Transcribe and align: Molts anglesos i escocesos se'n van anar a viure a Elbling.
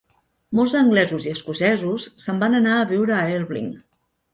Molts 0.59 0.73
anglesos 0.79 1.29
i 1.29 1.35
escocesos 1.37 2.09
se'n 2.27 2.43
van 2.47 2.59
anar 2.65 2.77
a 2.83 2.91
viure 2.97 3.19
a 3.21 3.25
Elbling. 3.41 3.75